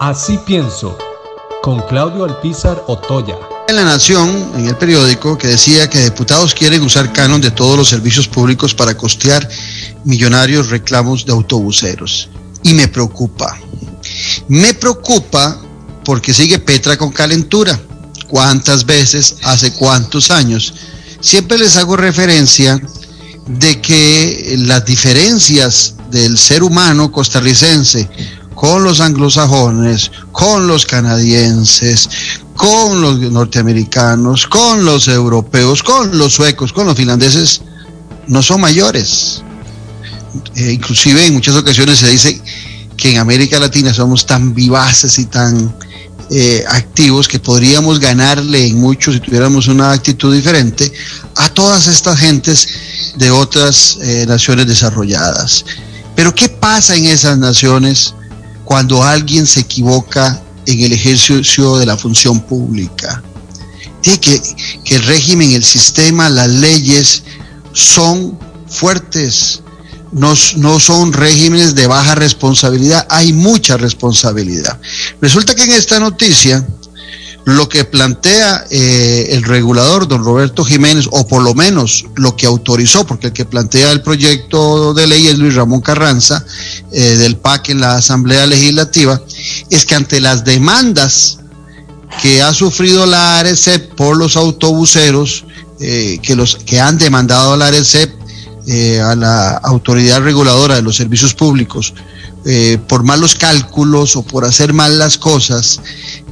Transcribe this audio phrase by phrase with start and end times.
[0.00, 0.96] Así pienso,
[1.62, 3.36] con Claudio Alpizar Otoya.
[3.68, 7.76] En La Nación, en el periódico, que decía que diputados quieren usar canon de todos
[7.76, 9.46] los servicios públicos para costear
[10.04, 12.30] millonarios reclamos de autobuseros.
[12.62, 13.58] Y me preocupa.
[14.48, 15.60] Me preocupa
[16.02, 17.78] porque sigue Petra con calentura.
[18.26, 20.72] ¿Cuántas veces, hace cuántos años?
[21.20, 22.80] Siempre les hago referencia
[23.46, 28.08] de que las diferencias del ser humano costarricense
[28.60, 32.10] con los anglosajones, con los canadienses,
[32.54, 37.62] con los norteamericanos, con los europeos, con los suecos, con los finlandeses,
[38.26, 39.42] no son mayores.
[40.56, 42.38] Eh, inclusive en muchas ocasiones se dice
[42.98, 45.74] que en América Latina somos tan vivaces y tan
[46.28, 50.92] eh, activos que podríamos ganarle en mucho si tuviéramos una actitud diferente
[51.36, 52.68] a todas estas gentes
[53.16, 55.64] de otras eh, naciones desarrolladas.
[56.14, 58.12] Pero ¿qué pasa en esas naciones
[58.70, 63.20] cuando alguien se equivoca en el ejercicio de la función pública?
[64.00, 64.40] Tiene que,
[64.84, 67.24] que el régimen, el sistema, las leyes
[67.72, 69.62] son fuertes,
[70.12, 74.78] no, son regímenes de baja responsabilidad, hay mucha responsabilidad.
[75.20, 76.64] Resulta que en esta noticia
[77.44, 82.46] lo que plantea eh, el regulador, don Roberto Jiménez, o por lo menos lo que
[82.46, 86.44] autorizó, porque el que plantea el proyecto de ley es Luis Ramón Carranza,
[86.92, 89.20] eh, del PAC en la Asamblea Legislativa,
[89.70, 91.38] es que ante las demandas
[92.22, 95.44] que ha sufrido la ARECEP por los autobuseros,
[95.80, 98.12] eh, que, los, que han demandado a la ARECEP
[98.66, 101.94] eh, a la autoridad reguladora de los servicios públicos
[102.88, 105.78] por malos cálculos o por hacer mal las cosas,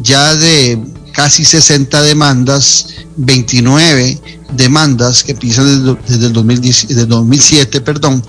[0.00, 0.78] ya de
[1.16, 4.20] casi 60 demandas, 29
[4.52, 6.32] demandas que empiezan desde, el
[7.08, 8.22] 2007, perdón,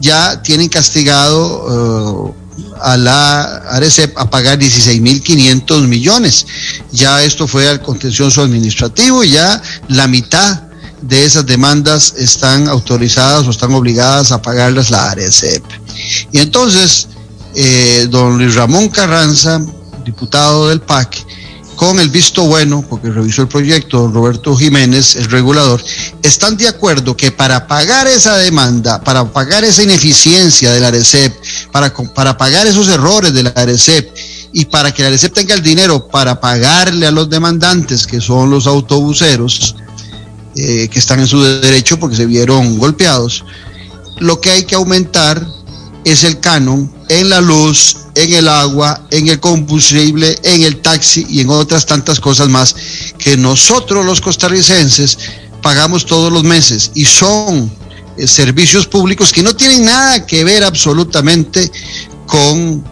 [0.00, 6.46] ya tienen castigado eh, a la ARECEP a pagar 16.500 millones.
[6.92, 10.62] Ya esto fue al contencioso administrativo y ya la mitad
[11.00, 15.64] de esas demandas están autorizadas o están obligadas a pagarlas la ARECEP.
[16.32, 17.08] Y entonces,
[17.54, 19.58] eh, don Luis Ramón Carranza,
[20.04, 21.24] diputado del PAC,
[21.76, 25.82] con el visto bueno, porque revisó el proyecto, don Roberto Jiménez, el regulador,
[26.22, 31.34] están de acuerdo que para pagar esa demanda, para pagar esa ineficiencia de la ARECEP,
[31.70, 34.10] para, para pagar esos errores de la ARECEP,
[34.52, 38.50] y para que la ARECEP tenga el dinero para pagarle a los demandantes, que son
[38.50, 39.76] los autobuseros,
[40.56, 43.44] eh, que están en su derecho porque se vieron golpeados.
[44.18, 45.46] Lo que hay que aumentar
[46.06, 51.26] es el canon en la luz, en el agua, en el combustible, en el taxi
[51.28, 52.76] y en otras tantas cosas más
[53.18, 55.18] que nosotros los costarricenses
[55.62, 57.72] pagamos todos los meses y son
[58.16, 61.72] eh, servicios públicos que no tienen nada que ver absolutamente
[62.28, 62.84] con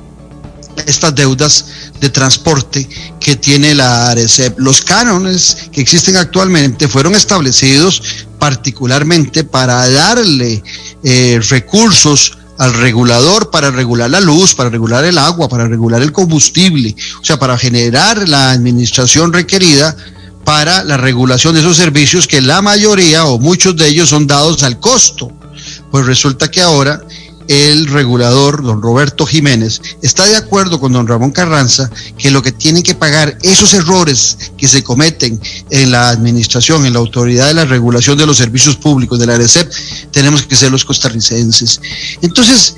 [0.84, 1.66] estas deudas
[2.00, 2.88] de transporte
[3.20, 4.58] que tiene la ARECEP.
[4.58, 8.02] Los cánones que existen actualmente fueron establecidos
[8.40, 10.64] particularmente para darle
[11.04, 16.12] eh, recursos al regulador para regular la luz, para regular el agua, para regular el
[16.12, 19.96] combustible, o sea, para generar la administración requerida
[20.44, 24.62] para la regulación de esos servicios que la mayoría o muchos de ellos son dados
[24.62, 25.32] al costo.
[25.90, 27.02] Pues resulta que ahora
[27.48, 32.52] el regulador, don Roberto Jiménez, está de acuerdo con don Ramón Carranza que lo que
[32.52, 35.40] tienen que pagar esos errores que se cometen
[35.70, 39.34] en la administración, en la autoridad de la regulación de los servicios públicos de la
[39.34, 39.70] ARECEP,
[40.10, 41.80] tenemos que ser los costarricenses.
[42.22, 42.76] Entonces,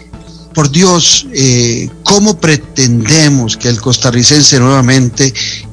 [0.54, 5.32] por Dios, eh, ¿cómo pretendemos que el costarricense nuevamente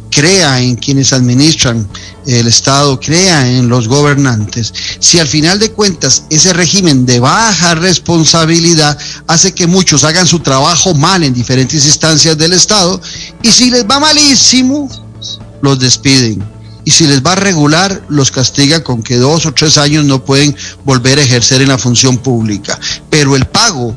[0.09, 1.87] crea en quienes administran
[2.25, 7.75] el Estado, crea en los gobernantes, si al final de cuentas ese régimen de baja
[7.75, 8.97] responsabilidad
[9.27, 13.01] hace que muchos hagan su trabajo mal en diferentes instancias del Estado
[13.41, 14.89] y si les va malísimo,
[15.61, 16.43] los despiden.
[16.85, 20.55] Y si les va regular, los castiga con que dos o tres años no pueden
[20.83, 22.77] volver a ejercer en la función pública.
[23.09, 23.95] Pero el pago,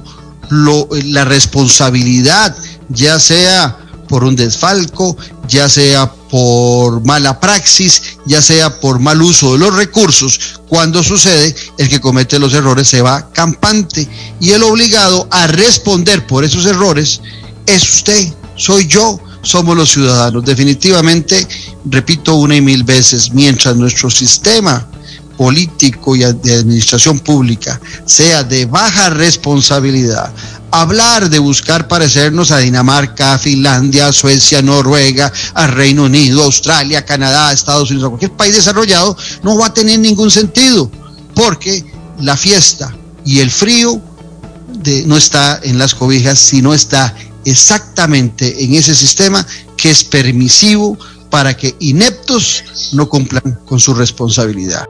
[0.51, 2.57] la responsabilidad,
[2.89, 3.77] ya sea
[4.07, 5.17] por un desfalco,
[5.49, 11.55] ya sea por mala praxis, ya sea por mal uso de los recursos, cuando sucede,
[11.79, 14.09] el que comete los errores se va campante
[14.41, 17.21] y el obligado a responder por esos errores
[17.67, 20.45] es usted, soy yo, somos los ciudadanos.
[20.45, 21.47] Definitivamente,
[21.85, 24.89] repito una y mil veces, mientras nuestro sistema
[25.37, 30.33] político y de administración pública sea de baja responsabilidad,
[30.81, 37.91] hablar de buscar parecernos a Dinamarca, Finlandia, Suecia, Noruega, a Reino Unido, Australia, Canadá, Estados
[37.91, 40.91] Unidos, a cualquier país desarrollado, no va a tener ningún sentido,
[41.35, 41.85] porque
[42.21, 42.95] la fiesta
[43.25, 44.01] y el frío
[45.07, 47.15] no está en las cobijas, sino está
[47.45, 49.47] exactamente en ese sistema
[49.77, 50.99] que es permisivo
[51.31, 54.87] para que ineptos no cumplan con su responsabilidad.